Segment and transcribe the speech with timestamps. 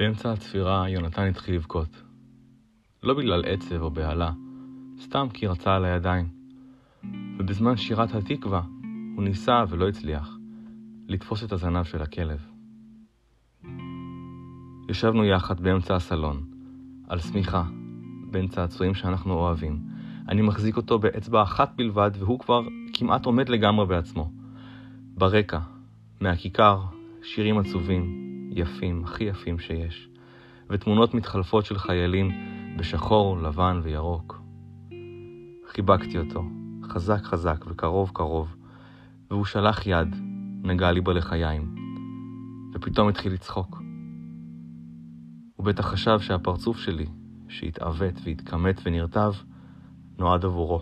[0.00, 2.02] באמצע הצפירה יונתן התחיל לבכות.
[3.02, 4.30] לא בגלל עצב או בהלה,
[5.00, 6.28] סתם כי רצה על הידיים.
[7.38, 8.62] ובזמן שירת התקווה
[9.16, 10.36] הוא ניסה ולא הצליח
[11.08, 12.46] לתפוס את הזנב של הכלב.
[14.88, 16.44] ישבנו יחד באמצע הסלון,
[17.08, 17.64] על שמיכה,
[18.30, 19.78] בין צעצועים שאנחנו אוהבים.
[20.28, 22.60] אני מחזיק אותו באצבע אחת בלבד, והוא כבר
[22.92, 24.30] כמעט עומד לגמרי בעצמו.
[25.14, 25.58] ברקע,
[26.20, 26.80] מהכיכר,
[27.22, 30.08] שירים עצובים, יפים, הכי יפים שיש,
[30.70, 32.30] ותמונות מתחלפות של חיילים
[32.78, 34.42] בשחור, לבן וירוק.
[35.66, 36.42] חיבקתי אותו,
[36.84, 38.56] חזק חזק וקרוב קרוב,
[39.30, 40.16] והוא שלח יד,
[40.62, 41.74] נגע לי בלחיים,
[42.74, 43.82] ופתאום התחיל לצחוק.
[45.56, 47.06] הוא בטח חשב שהפרצוף שלי,
[47.48, 49.32] שהתעוות והתכמת ונרטב,
[50.18, 50.80] נועד עבורו.